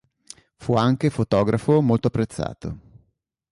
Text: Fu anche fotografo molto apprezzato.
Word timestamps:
Fu 0.55 0.73
anche 0.73 1.11
fotografo 1.11 1.79
molto 1.79 2.07
apprezzato. 2.07 2.79